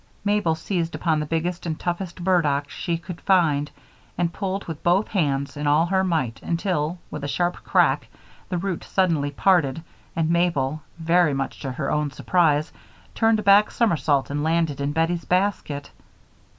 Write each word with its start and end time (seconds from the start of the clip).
Mabel 0.25 0.55
seized 0.55 0.95
upon 0.95 1.19
the 1.19 1.27
biggest 1.27 1.67
and 1.67 1.79
toughest 1.79 2.23
burdock 2.23 2.67
she 2.71 2.97
could 2.97 3.21
find 3.21 3.69
and 4.17 4.33
pulled 4.33 4.65
with 4.65 4.81
both 4.81 5.09
hands 5.09 5.55
and 5.55 5.67
all 5.67 5.85
her 5.85 6.03
might, 6.03 6.41
until, 6.41 6.97
with 7.11 7.23
a 7.23 7.27
sharp 7.27 7.57
crack, 7.63 8.07
the 8.49 8.57
root 8.57 8.83
suddenly 8.83 9.29
parted 9.29 9.83
and 10.15 10.31
Mabel, 10.31 10.81
very 10.97 11.35
much 11.35 11.59
to 11.59 11.73
her 11.73 11.91
own 11.91 12.09
surprise, 12.09 12.73
turned 13.13 13.37
a 13.37 13.43
back 13.43 13.69
somersault 13.69 14.31
and 14.31 14.43
landed 14.43 14.81
in 14.81 14.91
Bettie's 14.91 15.23
basket. 15.25 15.91